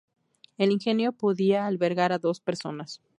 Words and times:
El 0.57 0.71
ingenio 0.71 1.11
podía 1.11 1.67
albergar 1.67 2.11
a 2.11 2.17
dos 2.17 2.39
personas. 2.39 3.03